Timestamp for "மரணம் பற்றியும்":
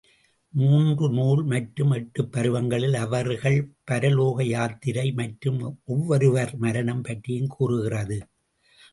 6.55-7.47